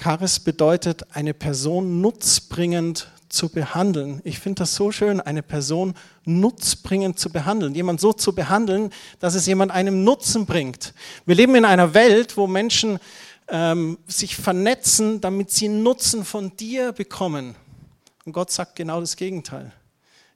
[0.00, 4.20] Charis bedeutet, eine Person nutzbringend zu behandeln.
[4.24, 7.74] Ich finde das so schön, eine Person nutzbringend zu behandeln.
[7.74, 10.94] Jemand so zu behandeln, dass es jemand einem Nutzen bringt.
[11.26, 12.98] Wir leben in einer Welt, wo Menschen
[13.48, 17.56] ähm, sich vernetzen, damit sie Nutzen von dir bekommen.
[18.28, 19.72] Und Gott sagt genau das Gegenteil.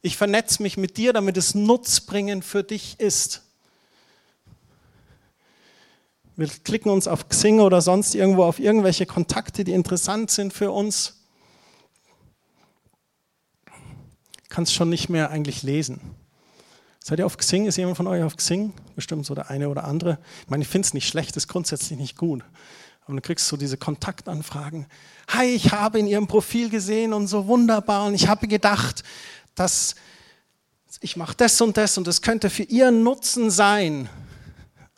[0.01, 3.43] Ich vernetze mich mit dir, damit es nutzbringend für dich ist.
[6.35, 10.71] Wir klicken uns auf Xing oder sonst irgendwo auf irgendwelche Kontakte, die interessant sind für
[10.71, 11.21] uns.
[14.49, 16.01] Kannst schon nicht mehr eigentlich lesen.
[17.05, 17.67] Seid ihr auf Xing?
[17.67, 18.73] Ist jemand von euch auf Xing?
[18.97, 20.19] Bestimmt so der eine oder andere.
[20.45, 22.43] Ich meine, ich finde es nicht schlecht, ist grundsätzlich nicht gut.
[23.05, 24.87] Aber du kriegst so diese Kontaktanfragen.
[25.29, 29.03] Hi, ich habe in Ihrem Profil gesehen und so wunderbar und ich habe gedacht,
[29.55, 29.95] dass
[31.01, 34.09] ich mache das und das und das könnte für Ihren Nutzen sein.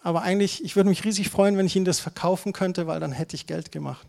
[0.02, 3.12] Aber eigentlich, ich würde mich riesig freuen, wenn ich Ihnen das verkaufen könnte, weil dann
[3.12, 4.06] hätte ich Geld gemacht.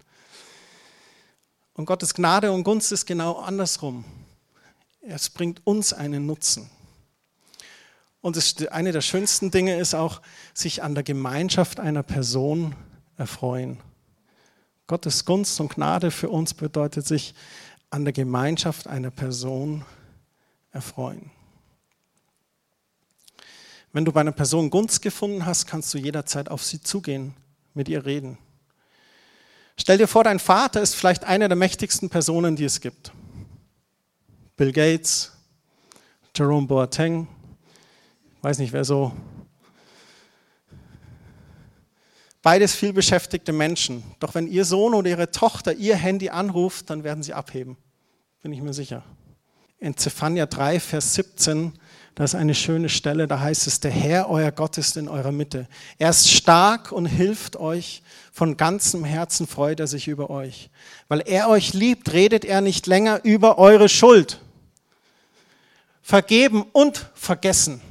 [1.74, 4.04] Und Gottes Gnade und Gunst ist genau andersrum.
[5.02, 6.70] Es bringt uns einen Nutzen.
[8.22, 10.22] Und das, eine der schönsten Dinge ist auch,
[10.54, 12.76] sich an der Gemeinschaft einer Person
[13.18, 13.78] erfreuen.
[14.88, 17.34] Gottes Gunst und Gnade für uns bedeutet sich
[17.90, 19.84] an der Gemeinschaft einer Person
[20.72, 21.32] erfreuen.
[23.94, 27.34] Wenn du bei einer Person Gunst gefunden hast, kannst du jederzeit auf sie zugehen,
[27.74, 28.38] mit ihr reden.
[29.78, 33.12] Stell dir vor, dein Vater ist vielleicht eine der mächtigsten Personen, die es gibt.
[34.58, 35.32] Bill Gates,
[36.36, 37.28] Jerome Boateng,
[38.42, 39.14] weiß nicht, wer so
[42.46, 44.04] Beides viel beschäftigte Menschen.
[44.20, 47.76] Doch wenn ihr Sohn oder ihre Tochter ihr Handy anruft, dann werden sie abheben.
[48.44, 49.02] Bin ich mir sicher.
[49.80, 51.74] In Zephania 3, Vers 17,
[52.14, 55.32] da ist eine schöne Stelle, da heißt es, der Herr, euer Gott, ist in eurer
[55.32, 55.68] Mitte.
[55.98, 58.04] Er ist stark und hilft euch.
[58.32, 60.70] Von ganzem Herzen freut er sich über euch.
[61.08, 64.40] Weil er euch liebt, redet er nicht länger über eure Schuld.
[66.04, 67.82] Vergeben und vergessen.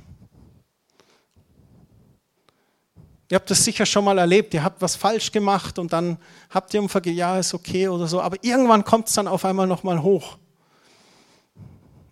[3.35, 6.19] Ihr habt das sicher schon mal erlebt, ihr habt was falsch gemacht und dann
[6.51, 9.45] habt ihr um Vergehen, ja, ist okay oder so, aber irgendwann kommt es dann auf
[9.45, 10.39] einmal nochmal hoch,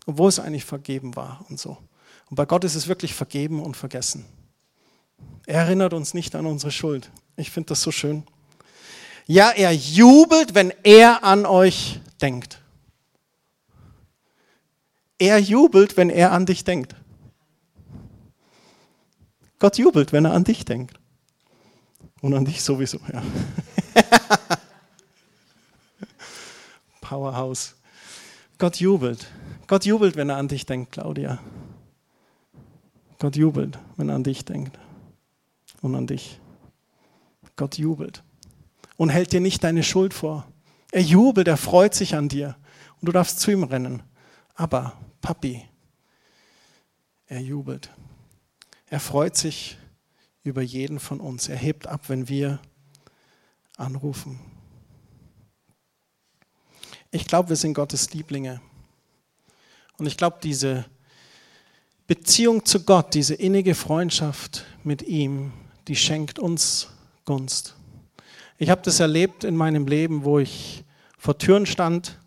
[0.05, 1.79] obwohl es eigentlich vergeben war und so.
[2.29, 4.25] Und bei Gott ist es wirklich vergeben und vergessen.
[5.47, 7.09] Er erinnert uns nicht an unsere Schuld.
[7.37, 8.25] Ich finde das so schön.
[9.29, 12.59] Ja, er jubelt, wenn er an euch denkt.
[15.21, 16.97] Er jubelt, wenn er an dich denkt.
[19.61, 20.99] Gott jubelt, wenn er an dich denkt.
[22.23, 23.23] Und an dich sowieso, ja.
[27.01, 27.75] Powerhouse.
[28.59, 29.29] Gott jubelt.
[29.67, 31.41] Gott jubelt, wenn er an dich denkt, Claudia.
[33.19, 34.79] Gott jubelt, wenn er an dich denkt.
[35.81, 36.39] Und an dich.
[37.57, 38.23] Gott jubelt.
[38.97, 40.47] Und hält dir nicht deine Schuld vor.
[40.93, 42.57] Er jubelt, er freut sich an dir.
[43.01, 44.01] Und du darfst zu ihm rennen.
[44.55, 45.65] Aber, Papi,
[47.27, 47.91] er jubelt.
[48.91, 49.77] Er freut sich
[50.45, 51.49] über jeden von uns.
[51.49, 52.61] Er hebt ab, wenn wir
[53.77, 54.41] anrufen.
[57.11, 58.61] Ich glaube, wir sind Gottes Lieblinge.
[59.99, 60.87] Und ich glaube, diese
[62.07, 65.53] Beziehung zu Gott, diese innige Freundschaft mit ihm,
[65.89, 66.89] die schenkt uns
[67.25, 67.77] Gunst.
[68.59, 70.85] Ich habe das erlebt in meinem Leben, wo ich
[71.19, 72.19] vor Türen stand,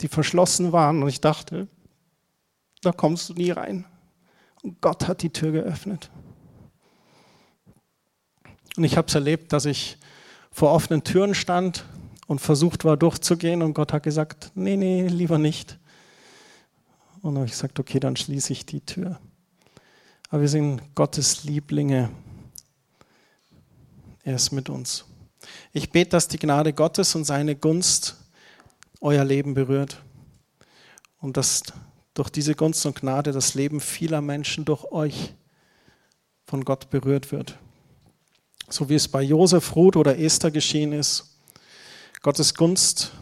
[0.00, 1.66] die verschlossen waren und ich dachte,
[2.82, 3.84] da kommst du nie rein.
[4.62, 6.10] Und Gott hat die Tür geöffnet.
[8.76, 9.96] Und ich habe es erlebt, dass ich
[10.50, 11.84] vor offenen Türen stand
[12.26, 15.78] und versucht war durchzugehen und Gott hat gesagt, nee, nee, lieber nicht.
[17.22, 19.18] Und dann habe ich gesagt, okay, dann schließe ich die Tür.
[20.28, 22.10] Aber wir sind Gottes Lieblinge.
[24.24, 25.04] Er ist mit uns.
[25.72, 28.16] Ich bete, dass die Gnade Gottes und seine Gunst
[29.00, 30.02] euer Leben berührt
[31.20, 31.62] und dass
[32.14, 35.34] durch diese Gunst und Gnade das Leben vieler Menschen durch euch
[36.46, 37.58] von Gott berührt wird
[38.68, 41.36] so wie es bei Josef, Ruth oder Esther geschehen ist.
[42.22, 43.12] Gottes Gunst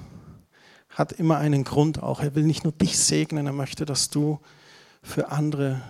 [0.88, 2.20] hat immer einen Grund auch.
[2.20, 4.40] Er will nicht nur dich segnen, er möchte, dass du
[5.02, 5.82] für andere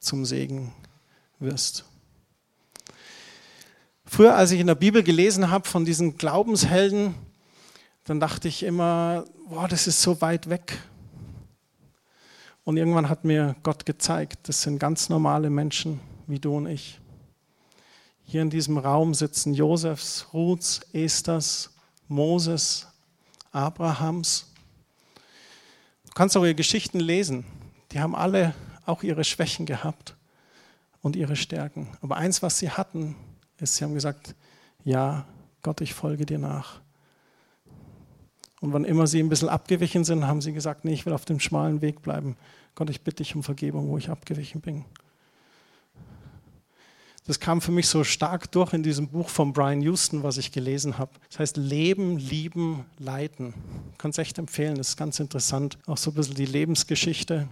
[0.00, 0.72] zum Segen
[1.38, 1.84] wirst.
[4.04, 7.14] Früher, als ich in der Bibel gelesen habe von diesen Glaubenshelden,
[8.04, 10.78] dann dachte ich immer, boah, das ist so weit weg.
[12.64, 17.00] Und irgendwann hat mir Gott gezeigt, das sind ganz normale Menschen wie du und ich.
[18.28, 21.70] Hier in diesem Raum sitzen Josefs, Ruths, Esthers,
[22.08, 22.88] Moses,
[23.52, 24.46] Abrahams.
[26.06, 27.44] Du kannst auch ihre Geschichten lesen.
[27.92, 28.52] Die haben alle
[28.84, 30.16] auch ihre Schwächen gehabt
[31.02, 31.96] und ihre Stärken.
[32.00, 33.14] Aber eins, was sie hatten,
[33.58, 34.34] ist, sie haben gesagt,
[34.82, 35.24] ja,
[35.62, 36.80] Gott, ich folge dir nach.
[38.60, 41.26] Und wann immer sie ein bisschen abgewichen sind, haben sie gesagt, nee, ich will auf
[41.26, 42.36] dem schmalen Weg bleiben.
[42.74, 44.84] Gott, ich bitte dich um Vergebung, wo ich abgewichen bin.
[47.26, 50.52] Das kam für mich so stark durch in diesem Buch von Brian Houston, was ich
[50.52, 51.10] gelesen habe.
[51.28, 53.52] Das heißt Leben, Lieben, Leiden.
[53.90, 55.76] Ich kann es echt empfehlen, das ist ganz interessant.
[55.86, 57.48] Auch so ein bisschen die Lebensgeschichte,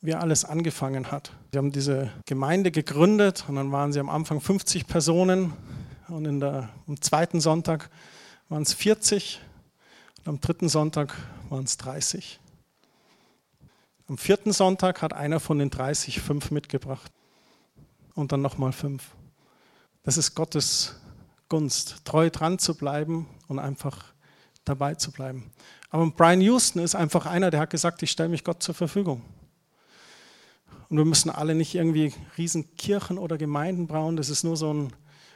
[0.00, 1.30] wie alles angefangen hat.
[1.52, 5.52] Sie haben diese Gemeinde gegründet und dann waren sie am Anfang 50 Personen
[6.08, 7.90] und in der, am zweiten Sonntag
[8.48, 9.40] waren es 40
[10.20, 11.14] und am dritten Sonntag
[11.50, 12.40] waren es 30.
[14.08, 17.12] Am vierten Sonntag hat einer von den 30 fünf mitgebracht
[18.14, 19.10] und dann nochmal fünf.
[20.08, 20.94] Das ist Gottes
[21.50, 24.06] Gunst, treu dran zu bleiben und einfach
[24.64, 25.50] dabei zu bleiben.
[25.90, 29.22] Aber Brian Houston ist einfach einer, der hat gesagt, ich stelle mich Gott zur Verfügung.
[30.88, 34.94] Und wir müssen alle nicht irgendwie Riesenkirchen oder Gemeinden bauen, das ist nur so ein,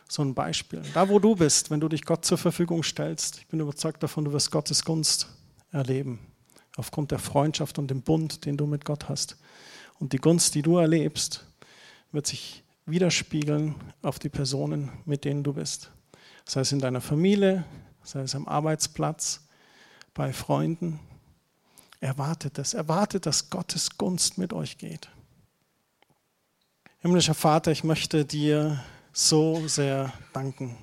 [0.09, 0.81] so ein Beispiel.
[0.95, 4.25] Da, wo du bist, wenn du dich Gott zur Verfügung stellst, ich bin überzeugt davon,
[4.25, 5.29] du wirst Gottes Gunst
[5.71, 6.19] erleben,
[6.79, 9.37] aufgrund der Freundschaft und dem Bund, den du mit Gott hast.
[9.99, 11.45] Und die Gunst, die du erlebst,
[12.11, 15.91] wird sich widerspiegeln auf die Personen, mit denen du bist.
[16.45, 17.65] Sei es in deiner Familie,
[18.03, 19.43] sei es am Arbeitsplatz,
[20.15, 21.01] bei Freunden.
[22.01, 25.09] Erwartet es, erwartet, dass Gottes Gunst mit euch geht.
[26.99, 30.77] Himmlischer Vater, ich möchte dir so sehr danken.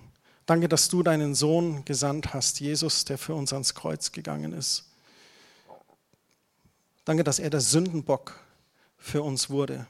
[0.46, 4.90] Danke, dass du deinen Sohn gesandt hast, Jesus, der für uns ans Kreuz gegangen ist.
[7.06, 8.40] Danke, dass er der Sündenbock
[8.98, 9.88] für uns wurde.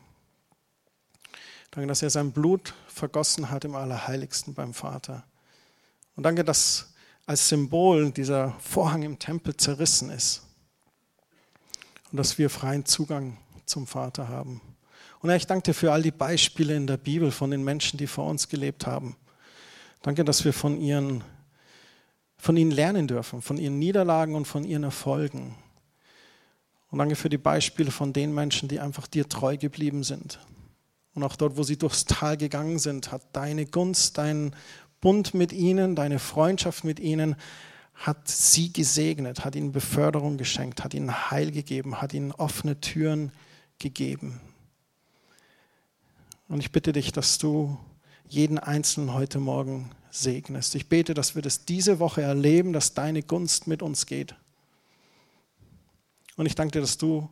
[1.72, 5.24] Danke, dass er sein Blut vergossen hat im Allerheiligsten beim Vater.
[6.16, 6.94] Und danke, dass
[7.26, 10.42] als Symbol dieser Vorhang im Tempel zerrissen ist
[12.12, 14.62] und dass wir freien Zugang zum Vater haben.
[15.22, 17.98] Und Herr, ich danke dir für all die Beispiele in der Bibel von den Menschen,
[17.98, 19.16] die vor uns gelebt haben.
[20.02, 21.24] Danke, dass wir von, ihren,
[22.38, 25.56] von ihnen lernen dürfen, von ihren Niederlagen und von ihren Erfolgen.
[26.90, 30.40] Und danke für die Beispiele von den Menschen, die einfach dir treu geblieben sind,
[31.20, 34.56] und auch dort, wo sie durchs Tal gegangen sind, hat deine Gunst, dein
[35.02, 37.36] Bund mit ihnen, deine Freundschaft mit ihnen,
[37.94, 43.34] hat sie gesegnet, hat ihnen Beförderung geschenkt, hat ihnen Heil gegeben, hat ihnen offene Türen
[43.80, 44.40] gegeben.
[46.48, 47.78] Und ich bitte dich, dass du
[48.30, 50.74] jeden Einzelnen heute Morgen segnest.
[50.76, 54.36] Ich bete, dass wir das diese Woche erleben, dass deine Gunst mit uns geht.
[56.38, 57.30] Und ich danke dir, dass du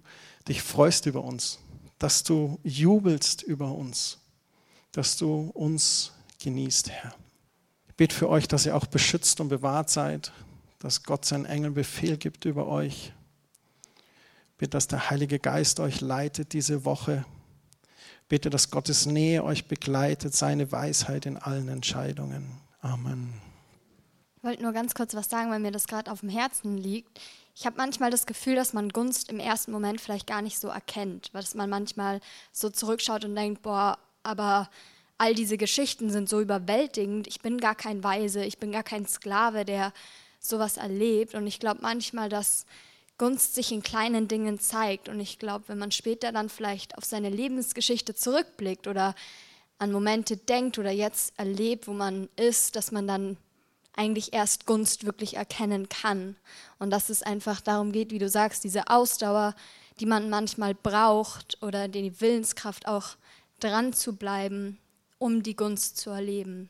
[0.50, 1.60] dich freust über uns,
[2.00, 4.20] dass du jubelst über uns,
[4.92, 7.16] dass du uns genießt, Herr.
[7.88, 10.32] Ich bete für euch, dass ihr auch beschützt und bewahrt seid,
[10.80, 13.12] dass Gott seinen Engel Befehl gibt über euch.
[14.52, 17.26] Ich bitte, dass der Heilige Geist euch leitet diese Woche.
[18.22, 22.60] Ich bitte, dass Gottes Nähe euch begleitet, seine Weisheit in allen Entscheidungen.
[22.82, 23.34] Amen.
[24.38, 27.20] Ich wollte nur ganz kurz was sagen, weil mir das gerade auf dem Herzen liegt.
[27.60, 30.68] Ich habe manchmal das Gefühl, dass man Gunst im ersten Moment vielleicht gar nicht so
[30.68, 32.20] erkennt, dass man manchmal
[32.52, 34.70] so zurückschaut und denkt, boah, aber
[35.18, 37.26] all diese Geschichten sind so überwältigend.
[37.26, 39.92] Ich bin gar kein Weise, ich bin gar kein Sklave, der
[40.40, 41.34] sowas erlebt.
[41.34, 42.68] Und ich glaube manchmal, dass
[43.18, 45.10] Gunst sich in kleinen Dingen zeigt.
[45.10, 49.16] Und ich glaube, wenn man später dann vielleicht auf seine Lebensgeschichte zurückblickt oder
[49.80, 53.36] an Momente denkt oder jetzt erlebt, wo man ist, dass man dann
[53.98, 56.38] eigentlich erst Gunst wirklich erkennen kann.
[56.80, 59.56] Und dass es einfach darum geht, wie du sagst, diese Ausdauer,
[60.00, 63.18] die man manchmal braucht oder die Willenskraft auch
[63.60, 64.78] dran zu bleiben,
[65.18, 66.70] um die Gunst zu erleben.